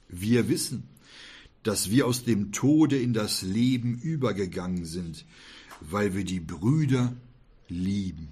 [0.09, 0.83] Wir wissen,
[1.63, 5.25] dass wir aus dem Tode in das Leben übergegangen sind,
[5.81, 7.13] weil wir die Brüder
[7.69, 8.31] lieben.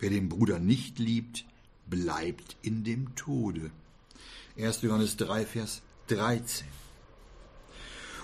[0.00, 1.44] Wer den Bruder nicht liebt,
[1.86, 3.70] bleibt in dem Tode.
[4.58, 4.82] 1.
[4.82, 6.66] Johannes 3, Vers 13.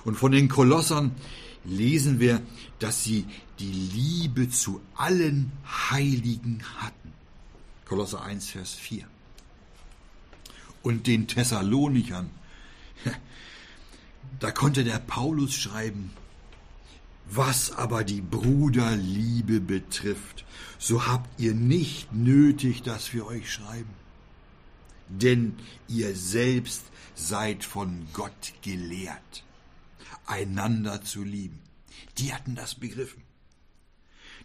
[0.05, 1.13] Und von den Kolossern
[1.65, 2.43] lesen wir,
[2.81, 3.25] dass sie
[3.61, 5.53] die Liebe zu allen
[5.93, 7.04] Heiligen hatten.
[7.87, 9.07] Kolosser 1, Vers 4.
[10.83, 12.31] Und den Thessalonichern,
[14.41, 16.11] da konnte der Paulus schreiben,
[17.27, 20.45] was aber die Bruderliebe betrifft,
[20.79, 23.95] so habt ihr nicht nötig, dass wir euch schreiben.
[25.09, 25.57] Denn
[25.89, 29.45] ihr selbst seid von Gott gelehrt,
[30.27, 31.61] einander zu lieben.
[32.19, 33.23] Die hatten das begriffen.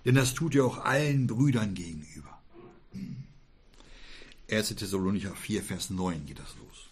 [0.05, 2.39] Denn das tut ihr auch allen Brüdern gegenüber.
[4.51, 4.75] 1.
[4.75, 6.89] Thessalonicher 4, Vers 9 geht das los.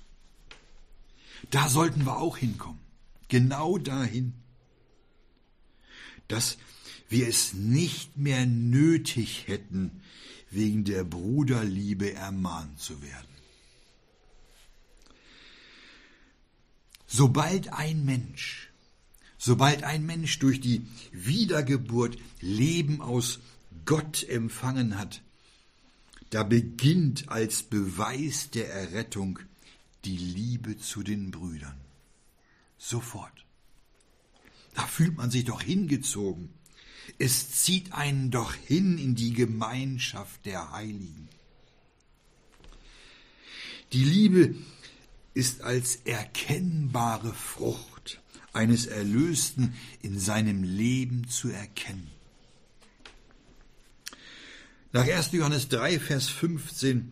[1.52, 2.80] Da sollten wir auch hinkommen.
[3.30, 4.34] Genau dahin
[6.28, 6.58] dass
[7.10, 10.02] wir es nicht mehr nötig hätten,
[10.50, 13.28] wegen der Bruderliebe ermahnt zu werden.
[17.06, 18.70] Sobald ein Mensch,
[19.38, 23.40] sobald ein Mensch durch die Wiedergeburt Leben aus
[23.86, 25.22] Gott empfangen hat,
[26.30, 29.40] da beginnt als Beweis der Errettung
[30.06, 31.78] die Liebe zu den Brüdern.
[32.78, 33.46] Sofort.
[34.74, 36.50] Da fühlt man sich doch hingezogen.
[37.18, 41.30] Es zieht einen doch hin in die Gemeinschaft der Heiligen.
[43.94, 44.56] Die Liebe
[45.34, 48.22] ist als erkennbare Frucht
[48.54, 52.12] eines Erlösten in seinem Leben zu erkennen.
[54.94, 55.32] Nach 1.
[55.34, 57.12] Johannes 3, Vers 15,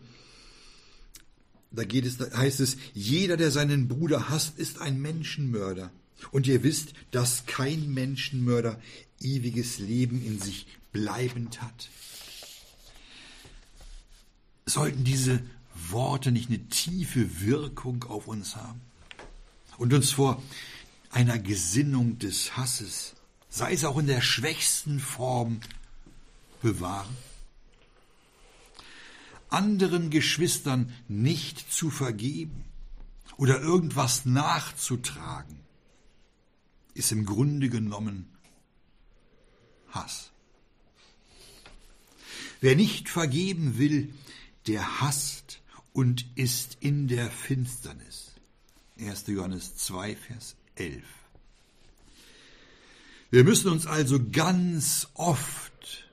[1.70, 5.90] da geht es, heißt es, jeder, der seinen Bruder hasst, ist ein Menschenmörder.
[6.30, 8.80] Und ihr wisst, dass kein Menschenmörder
[9.20, 11.90] ewiges Leben in sich bleibend hat.
[14.64, 15.42] Sollten diese
[15.90, 18.80] Worte nicht eine tiefe Wirkung auf uns haben
[19.76, 20.42] und uns vor
[21.10, 23.14] einer Gesinnung des Hasses,
[23.50, 25.60] sei es auch in der schwächsten Form,
[26.62, 27.14] bewahren?
[29.56, 32.64] Anderen Geschwistern nicht zu vergeben
[33.38, 35.58] oder irgendwas nachzutragen,
[36.92, 38.28] ist im Grunde genommen
[39.88, 40.30] Hass.
[42.60, 44.12] Wer nicht vergeben will,
[44.66, 45.60] der hasst
[45.92, 48.32] und ist in der Finsternis.
[48.98, 49.26] 1.
[49.28, 51.02] Johannes 2, Vers 11.
[53.30, 56.05] Wir müssen uns also ganz oft,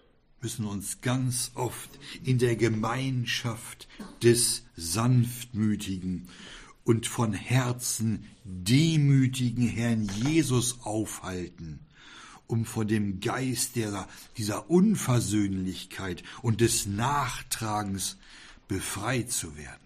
[0.43, 1.89] müssen uns ganz oft
[2.23, 3.87] in der Gemeinschaft
[4.21, 6.27] des Sanftmütigen
[6.83, 11.79] und von Herzen demütigen Herrn Jesus aufhalten,
[12.45, 18.17] um von dem Geist dieser, dieser Unversöhnlichkeit und des Nachtragens
[18.67, 19.79] befreit zu werden.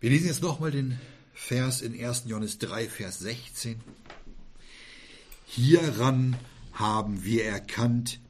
[0.00, 0.98] Wir lesen jetzt nochmal den
[1.32, 2.24] Vers in 1.
[2.26, 3.80] Johannes 3, Vers 16.
[5.46, 6.36] Hieran
[6.76, 8.20] haben wir erkannt,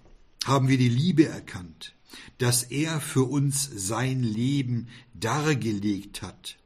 [0.45, 1.95] haben wir die Liebe erkannt,
[2.39, 6.57] dass er für uns sein Leben dargelegt hat.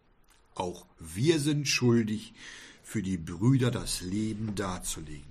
[0.55, 2.35] Auch wir sind schuldig,
[2.83, 5.31] für die Brüder das Leben darzulegen.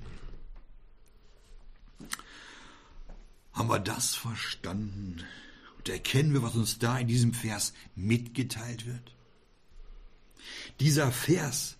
[3.53, 5.23] Haben wir das verstanden?
[5.77, 9.13] Und erkennen wir, was uns da in diesem Vers mitgeteilt wird?
[10.79, 11.77] Dieser Vers,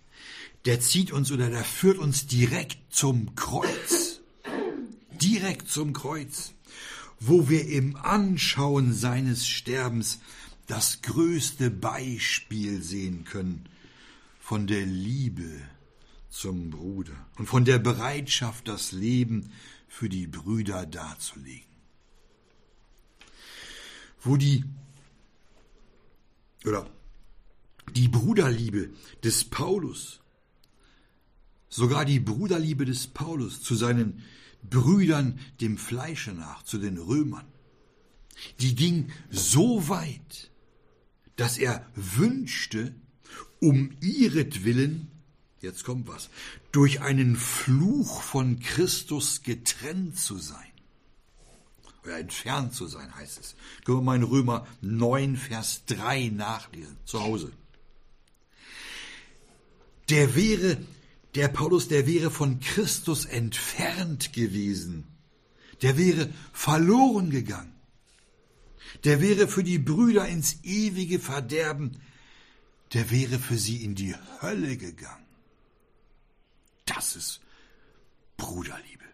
[0.65, 3.98] der zieht uns oder der führt uns direkt zum Kreuz.
[5.21, 6.53] Direkt zum Kreuz,
[7.19, 10.19] wo wir im Anschauen seines Sterbens
[10.67, 13.67] das größte Beispiel sehen können
[14.39, 15.49] von der Liebe
[16.29, 19.51] zum Bruder und von der Bereitschaft, das Leben
[19.87, 21.67] für die Brüder darzulegen.
[24.21, 24.63] Wo die
[26.65, 26.89] oder
[27.95, 28.91] die Bruderliebe
[29.23, 30.19] des Paulus,
[31.69, 34.23] sogar die Bruderliebe des Paulus zu seinen
[34.63, 37.45] Brüdern dem Fleische nach, zu den Römern,
[38.59, 40.51] die ging so weit,
[41.35, 42.93] dass er wünschte,
[43.59, 45.09] um ihretwillen,
[45.61, 46.29] jetzt kommt was,
[46.71, 50.65] durch einen Fluch von Christus getrennt zu sein.
[52.03, 53.55] Oder entfernt zu sein, heißt es.
[53.83, 57.51] Können wir mal in Römer 9, Vers 3 nachlesen, zu Hause.
[60.09, 60.77] Der wäre,
[61.35, 65.07] der Paulus, der wäre von Christus entfernt gewesen.
[65.81, 67.73] Der wäre verloren gegangen.
[69.03, 72.01] Der wäre für die Brüder ins ewige Verderben
[72.93, 75.25] der wäre für sie in die Hölle gegangen.
[76.85, 77.39] Das ist
[78.37, 79.05] Bruderliebe.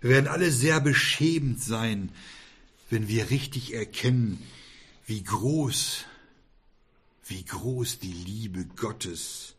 [0.00, 2.12] Wir werden alle sehr beschämt sein,
[2.90, 4.42] wenn wir richtig erkennen,
[5.06, 6.04] wie groß,
[7.26, 9.54] wie groß die Liebe Gottes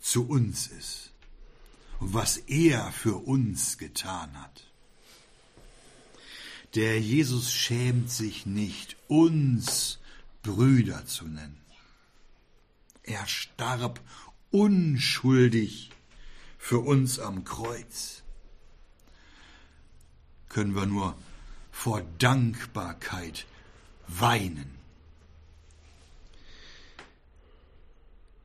[0.00, 1.10] zu uns ist
[2.00, 4.66] und was er für uns getan hat.
[6.74, 9.98] Der Jesus schämt sich nicht, uns
[10.42, 11.60] Brüder zu nennen.
[13.02, 14.00] Er starb
[14.50, 15.90] unschuldig
[16.58, 18.22] für uns am Kreuz.
[20.48, 21.16] Können wir nur
[21.70, 23.46] vor Dankbarkeit
[24.06, 24.79] weinen.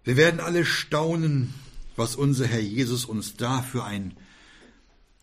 [0.05, 1.53] Wir werden alle staunen,
[1.95, 4.15] was unser Herr Jesus uns da für ein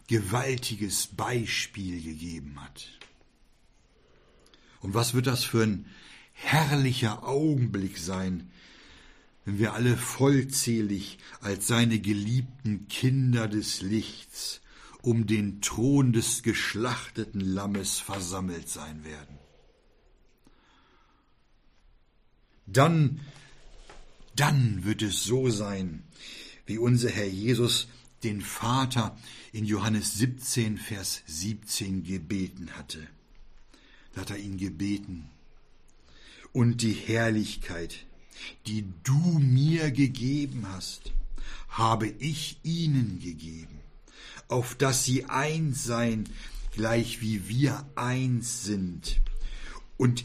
[0.08, 2.88] gewaltiges Beispiel gegeben hat.
[4.80, 5.86] Und was wird das für ein
[6.32, 8.50] herrlicher Augenblick sein,
[9.44, 14.60] wenn wir alle vollzählig als seine geliebten Kinder des Lichts
[15.02, 19.38] um den Thron des geschlachteten Lammes versammelt sein werden.
[22.66, 23.20] Dann,
[24.36, 26.02] dann wird es so sein,
[26.66, 27.88] wie unser Herr Jesus
[28.22, 29.16] den Vater
[29.52, 33.06] in Johannes 17, Vers 17 gebeten hatte.
[34.14, 35.28] Da hat er ihn gebeten,
[36.52, 38.04] und die Herrlichkeit,
[38.66, 41.12] die du mir gegeben hast,
[41.68, 43.80] habe ich ihnen gegeben,
[44.48, 46.28] auf dass sie eins seien,
[46.72, 49.20] gleich wie wir eins sind,
[49.96, 50.24] und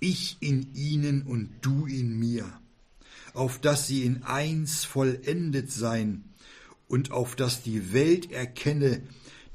[0.00, 2.59] ich in ihnen und du in mir,
[3.34, 6.24] auf dass sie in eins vollendet seien,
[6.88, 9.00] und auf dass die Welt erkenne,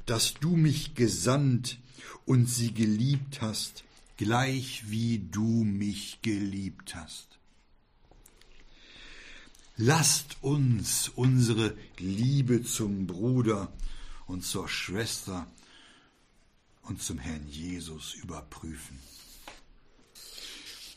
[0.06, 1.78] dass du mich gesandt
[2.24, 3.84] und sie geliebt hast,
[4.16, 7.38] gleich wie du mich geliebt hast.
[9.76, 13.70] Lasst uns unsere Liebe zum Bruder
[14.26, 15.46] und zur Schwester
[16.82, 18.98] und zum Herrn Jesus überprüfen.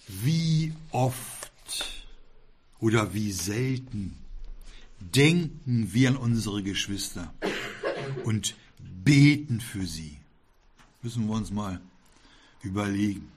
[0.08, 1.99] Wie oft
[2.80, 4.16] oder wie selten
[5.00, 7.34] denken wir an unsere Geschwister
[8.24, 8.56] und
[9.04, 10.18] beten für sie.
[11.02, 11.80] Müssen wir uns mal
[12.62, 13.32] überlegen.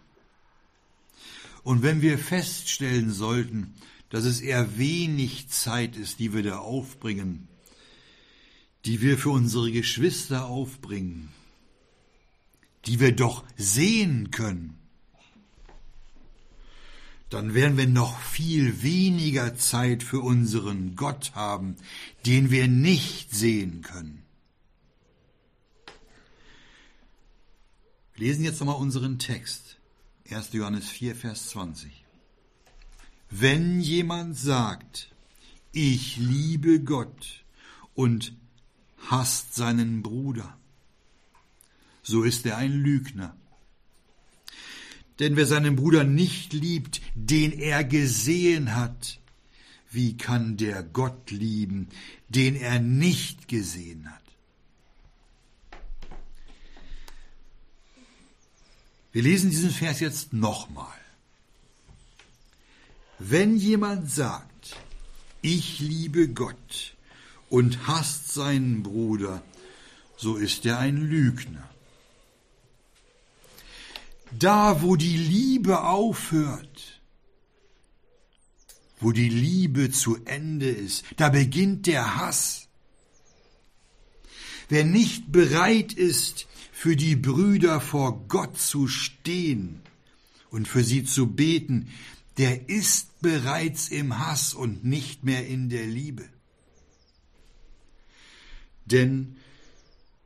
[1.63, 3.75] Und wenn wir feststellen sollten,
[4.11, 7.49] dass es eher wenig Zeit ist, die wir da aufbringen,
[8.85, 11.29] die wir für unsere Geschwister aufbringen,
[12.87, 14.77] die wir doch sehen können,
[17.33, 21.77] dann werden wir noch viel weniger Zeit für unseren Gott haben,
[22.27, 24.23] den wir nicht sehen können.
[28.15, 29.79] Wir lesen jetzt nochmal unseren Text.
[30.31, 30.53] 1.
[30.53, 32.05] Johannes 4, Vers 20.
[33.31, 35.11] Wenn jemand sagt,
[35.73, 37.45] ich liebe Gott
[37.95, 38.35] und
[39.09, 40.59] hasst seinen Bruder,
[42.03, 43.35] so ist er ein Lügner.
[45.19, 49.21] Denn wer seinen Bruder nicht liebt, den er gesehen hat,
[49.91, 51.89] wie kann der Gott lieben,
[52.29, 54.23] den er nicht gesehen hat?
[59.13, 60.99] Wir lesen diesen Vers jetzt nochmal.
[63.19, 64.77] Wenn jemand sagt,
[65.43, 66.97] ich liebe Gott
[67.51, 69.43] und hasst seinen Bruder,
[70.17, 71.69] so ist er ein Lügner.
[74.39, 77.01] Da, wo die Liebe aufhört,
[79.01, 82.69] wo die Liebe zu Ende ist, da beginnt der Hass.
[84.69, 89.81] Wer nicht bereit ist, für die Brüder vor Gott zu stehen
[90.51, 91.89] und für sie zu beten,
[92.39, 96.29] der ist bereits im Hass und nicht mehr in der Liebe.
[98.85, 99.37] Denn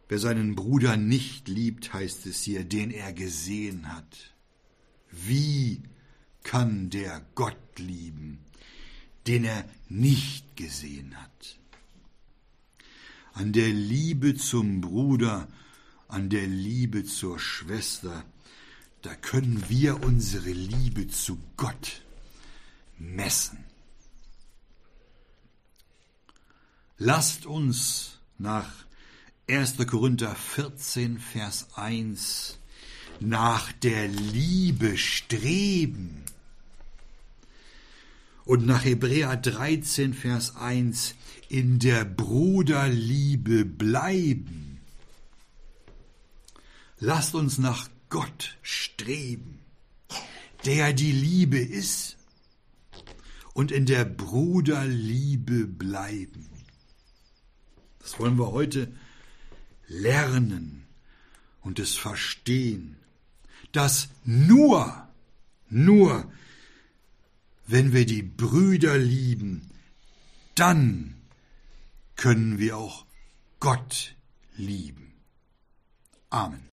[0.08, 4.34] wer seinen Bruder nicht liebt, heißt es hier, den er gesehen hat.
[5.10, 5.82] Wie
[6.42, 8.38] kann der Gott lieben,
[9.26, 11.58] den er nicht gesehen hat?
[13.32, 15.48] An der Liebe zum Bruder,
[16.08, 18.24] an der Liebe zur Schwester,
[19.02, 22.02] da können wir unsere Liebe zu Gott
[22.98, 23.64] messen.
[26.98, 28.85] Lasst uns nach
[29.48, 29.76] 1.
[29.86, 32.58] Korinther 14, Vers 1
[33.20, 36.24] nach der Liebe streben.
[38.44, 41.14] Und nach Hebräer 13, Vers 1
[41.48, 44.80] in der Bruderliebe bleiben.
[46.98, 49.60] Lasst uns nach Gott streben,
[50.64, 52.16] der die Liebe ist,
[53.54, 56.50] und in der Bruderliebe bleiben.
[58.00, 58.92] Das wollen wir heute
[59.88, 60.84] lernen
[61.60, 62.96] und es verstehen,
[63.72, 65.08] dass nur,
[65.68, 66.30] nur,
[67.66, 69.70] wenn wir die Brüder lieben,
[70.54, 71.14] dann
[72.16, 73.04] können wir auch
[73.60, 74.14] Gott
[74.56, 75.12] lieben.
[76.30, 76.68] Amen.